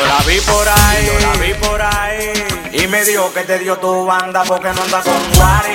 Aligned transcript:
Yo 0.00 0.06
la 0.06 0.18
vi 0.20 0.40
por 0.40 0.66
ahí, 0.66 1.06
yo 1.06 1.20
la 1.20 1.32
vi 1.44 1.54
por 1.54 1.82
ahí. 1.82 2.32
Y 2.72 2.86
me 2.88 3.04
dijo 3.04 3.30
que 3.34 3.42
te 3.42 3.58
dio 3.58 3.76
tu 3.76 4.06
banda 4.06 4.42
porque 4.44 4.68
no 4.72 4.82
anda 4.82 5.02
con 5.02 5.34
Guari. 5.34 5.74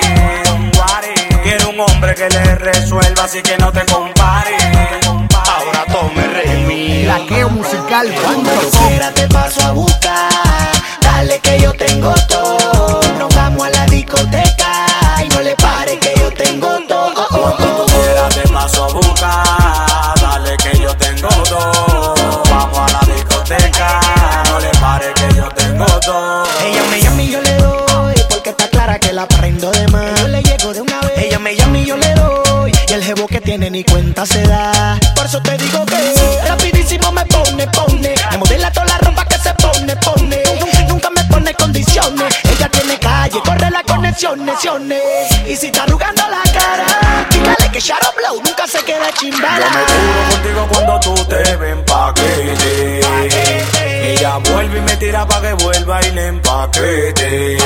Quiero 1.44 1.70
un 1.70 1.79
hombre 1.79 2.16
que 2.16 2.28
le 2.28 2.56
resuelva, 2.56 3.26
así 3.26 3.44
que 3.44 3.56
no 3.58 3.72
te 3.72 3.85
compare. 3.85 4.58
Ahora 5.48 5.85
tome 5.92 6.26
remil. 6.26 7.08
Laqueo 7.08 7.49
musical, 7.49 8.12
cuando 8.24 8.49
quiera 8.88 9.13
te 9.13 9.28
paso 9.28 9.62
a 9.62 9.72
buscar. 9.74 10.24
Tiene 33.58 33.70
ni 33.72 33.86
cuenta 33.86 34.26
se 34.26 34.45
da. 34.45 35.00
Por 35.16 35.26
eso 35.26 35.41
te 35.41 35.58
digo 35.58 35.86
que 35.86 35.95
rapidísimo 36.45 37.09
me 37.14 37.26
pone, 37.26 37.66
pone. 37.68 38.14
Me 38.31 38.38
modela 38.38 38.70
toda 38.70 38.86
la 38.88 38.98
ropa 38.98 39.23
que 39.23 39.38
se 39.38 39.54
pone, 39.54 39.95
pone. 39.95 40.44
Nunca, 40.59 40.81
nunca 40.90 41.09
me 41.12 41.23
pone 41.23 41.54
condiciones. 41.54 42.36
Ella 42.44 42.68
tiene 42.68 43.00
calle, 43.00 43.40
corre 43.45 43.72
la 43.72 43.81
conexión, 43.84 44.45
lesiones. 44.45 45.00
Y 45.48 45.55
si 45.55 45.68
está 45.68 45.84
arrugando 45.84 46.23
la 46.28 46.44
cara, 46.52 47.28
dígale 47.31 47.72
que 47.72 47.80
Shadow 47.80 48.12
Blow 48.18 48.44
nunca 48.44 48.68
se 48.68 48.84
queda 48.84 49.09
Yo 49.12 49.16
chimbala. 49.22 49.70
me 49.70 49.86
juro 49.86 50.30
contigo 50.31 50.67
cuando 50.73 51.00
tú 51.00 51.16
te 51.23 51.56
ven 51.56 51.86
paquete. 51.86 53.00
Ella 54.12 54.38
vuelve 54.52 54.80
y 54.80 54.81
me 54.81 54.97
tira 54.97 55.25
pa' 55.25 55.40
que 55.40 55.53
vuelva 55.53 56.06
y 56.06 56.12
le 56.12 56.28
empaquete. 56.28 57.58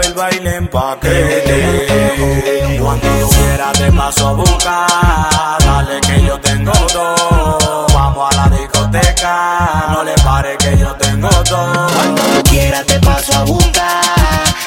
vuelva 0.00 0.30
y 0.30 0.40
le 0.40 0.56
empaquete. 0.56 2.78
Cuando 2.80 3.28
quieras 3.28 3.78
te 3.78 3.92
paso 3.92 4.28
a 4.28 4.32
buscar. 4.32 5.58
Dale 5.64 6.00
que 6.00 6.24
yo 6.24 6.40
tengo 6.40 6.72
todo. 6.72 7.86
Vamos 7.92 8.32
a 8.32 8.36
la 8.36 8.48
discoteca. 8.56 9.88
No 9.92 10.02
le 10.04 10.14
pare 10.14 10.56
que 10.58 10.78
yo 10.78 10.94
tengo 10.96 11.28
todo. 11.28 11.86
Cuando 11.94 12.22
tú 12.22 12.42
quieras 12.50 12.86
te 12.86 12.98
paso 13.00 13.34
a 13.34 13.44
buscar. 13.44 14.02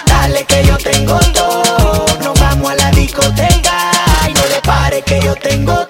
Dale 0.06 0.46
que 0.46 0.66
yo 0.66 0.78
tengo 0.78 1.18
todo. 1.34 2.06
Nos 2.24 2.40
vamos 2.40 2.72
a 2.72 2.76
la 2.76 2.92
discoteca 2.92 3.92
y 4.28 4.34
no 4.34 4.46
le 4.48 4.62
pare 4.62 5.02
que 5.02 5.20
yo 5.22 5.36
tengo 5.36 5.74
todo. 5.74 5.83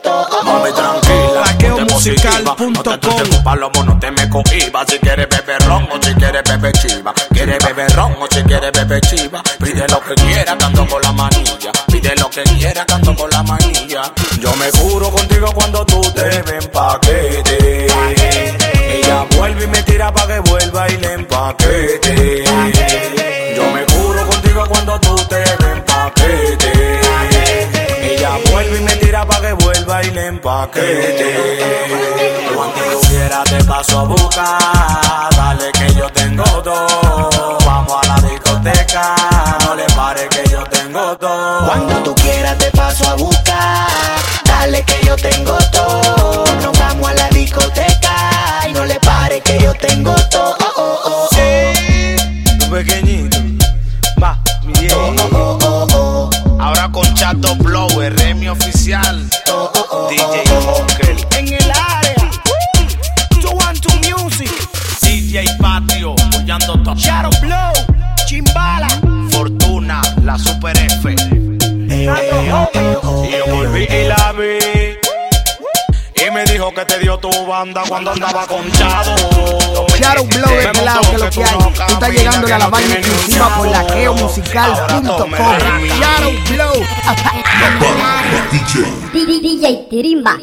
Laqueomusical.com. 3.13 3.13
No 3.13 3.17
te 3.17 3.23
truces, 3.23 3.43
palomo, 3.43 3.83
no 3.83 3.99
te 3.99 4.11
me 4.11 4.29
cohibas. 4.29 4.85
Si 4.87 4.99
quieres 4.99 5.27
beber 5.29 5.61
ron 5.67 5.87
o 5.91 6.01
si 6.01 6.13
quieres 6.15 6.43
beber 6.43 6.73
chiva. 6.73 7.13
Quieres 7.31 7.65
beber 7.65 7.95
ron 7.95 8.13
o 8.19 8.27
si 8.29 8.43
quieres 8.43 8.71
beber 8.71 9.01
chiva. 9.01 9.43
Pide 9.59 9.87
lo 9.87 10.01
que 10.01 10.15
quiera, 10.15 10.57
canto 10.57 10.87
con 10.87 11.01
la 11.01 11.11
manilla. 11.11 11.71
Pide 11.87 12.15
lo 12.15 12.29
que 12.29 12.43
quiera, 12.43 12.85
canto 12.85 13.15
con 13.15 13.29
la 13.29 13.43
manilla. 13.43 14.11
Yo 14.39 14.55
me 14.55 14.71
juro 14.71 15.09
contigo 15.11 15.51
cuando 15.53 15.85
tú 15.85 16.01
te 16.13 16.41
ven 16.41 16.52
le 30.13 30.27
empaquete. 30.27 31.59
Cuando 32.55 32.81
tú 32.91 33.07
quieras 33.07 33.43
te 33.45 33.63
paso 33.63 33.99
a 33.99 34.03
buscar. 34.03 35.29
Dale 35.35 35.71
que 35.71 35.93
yo 35.93 36.09
tengo 36.09 36.43
todo. 36.43 37.57
Vamos 37.65 37.93
a 38.03 38.07
la 38.07 38.27
discoteca. 38.27 39.15
No 39.65 39.75
le 39.75 39.85
pare 39.95 40.27
que 40.29 40.49
yo 40.49 40.63
tengo 40.65 41.17
todo. 41.17 41.65
Cuando 41.65 41.95
tú 42.03 42.15
quieras 42.15 42.57
te 42.57 42.69
paso 42.71 43.09
a 43.09 43.15
buscar. 43.15 43.87
Dale 44.45 44.83
que 44.83 45.05
yo 45.05 45.15
tengo 45.15 45.57
todo. 45.71 46.45
Nos 46.61 46.79
vamos 46.79 47.09
a 47.09 47.13
la 47.13 47.29
discoteca 47.29 48.67
y 48.69 48.73
no 48.73 48.85
le 48.85 48.99
pare 48.99 49.41
que 49.41 49.59
yo 49.59 49.73
tengo 49.73 50.15
todo. 50.29 50.57
Tu 52.59 52.69
pequeñito. 52.69 53.37
Va, 54.21 54.37
mi 54.63 54.73
Oh, 54.91 55.15
oh, 55.33 55.57
oh, 55.63 55.87
oh, 55.93 56.29
Ahora 56.59 56.89
con 56.91 57.11
Chato 57.15 57.55
Blower, 57.55 58.15
Remy 58.15 58.47
Oficial, 58.49 59.17
oh, 59.17 59.27
oh, 59.27 59.39
oh, 59.39 59.42
DJ 60.13 61.39
En 61.39 61.47
el 61.47 61.71
área. 61.71 62.29
Two 63.41 63.49
one 63.49 63.79
two 63.79 63.91
music. 64.01 64.49
DJ 65.01 65.45
Patio, 65.59 66.13
apoyando 66.13 66.77
top. 66.83 66.97
Shadow 66.97 67.31
Blow. 67.41 67.73
Chimbala. 68.27 68.87
Fortuna, 69.31 70.01
la 70.23 70.37
Super 70.37 70.77
F. 70.77 71.09
Eh, 71.09 71.15
eh, 71.89 72.09
oh, 72.53 72.69
eh, 72.73 72.97
oh. 73.03 73.25
Y 73.25 73.31
yo 73.31 73.55
volví 73.55 73.83
y 73.83 74.07
la 74.07 74.33
vi. 74.33 74.72
Dijo 76.63 76.75
que 76.75 76.85
te 76.85 76.99
dio 76.99 77.17
tu 77.17 77.29
banda 77.45 77.83
cuando 77.89 78.11
andaba 78.11 78.47
con 78.47 78.71
Chado. 78.71 79.13
Shadow 79.99 80.25
Blow 80.25 80.49
de 80.49 80.63
este 80.63 80.81
lado, 80.81 81.01
que 81.01 81.15
es 81.15 81.21
lo 81.21 81.29
que 81.29 81.43
hay. 81.43 81.57
Tú 81.57 81.93
estás 81.93 82.09
llegando 82.09 82.55
a 82.55 82.57
la 82.57 82.67
vaina 82.69 82.93
exclusiva 82.93 83.57
por 83.57 83.67
laqueomusical.com. 83.67 85.31
Shadow 85.99 86.31
Blow. 86.49 86.73
DJ 89.11 89.87
Tirimba. 89.89 90.37